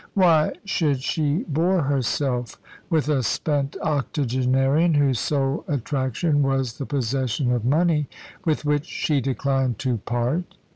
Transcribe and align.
Why 0.15 0.53
should 0.65 1.03
she 1.03 1.45
bore 1.47 1.83
herself 1.83 2.57
with 2.89 3.07
a 3.07 3.21
spent 3.21 3.77
octogenarian, 3.83 4.95
whose 4.95 5.19
sole 5.19 5.63
attraction 5.67 6.41
was 6.41 6.79
the 6.79 6.87
possession 6.87 7.51
of 7.51 7.63
money, 7.65 8.09
with 8.43 8.65
which 8.65 8.87
she 8.87 9.21
declined 9.21 9.77
to 9.85 9.97
part? 9.97 10.55